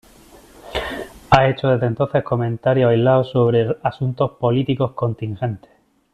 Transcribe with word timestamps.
Ha 1.29 1.47
hecho 1.51 1.67
desde 1.67 1.85
entonces 1.85 2.23
comentarios 2.23 2.89
aislados 2.89 3.29
sobre 3.29 3.77
asuntos 3.83 4.31
políticos 4.39 4.93
contingentes. 4.93 5.69